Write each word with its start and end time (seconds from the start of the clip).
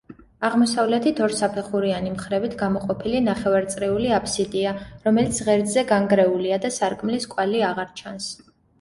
აღმოსავლეთით, 0.47 1.19
ორსაფეხურიანი 1.25 2.13
მხრებით 2.13 2.57
გამოყოფილი 2.63 3.21
ნახევარწრიული 3.27 4.11
აფსიდია, 4.21 4.75
რომელიც 5.07 5.45
ღერძზე 5.51 5.87
განგრეულია 5.95 6.63
და 6.69 6.77
სარკმლის 6.83 7.33
კვალი 7.37 7.67
აღარ 7.73 7.99
ჩანს. 8.03 8.37